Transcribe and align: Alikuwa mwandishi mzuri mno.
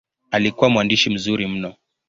Alikuwa 0.31 0.69
mwandishi 0.69 1.09
mzuri 1.09 1.47
mno. 1.47 1.75